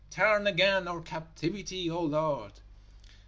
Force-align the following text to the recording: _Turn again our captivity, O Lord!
_Turn 0.09 0.49
again 0.49 0.87
our 0.87 0.99
captivity, 0.99 1.87
O 1.87 2.01
Lord! 2.01 2.53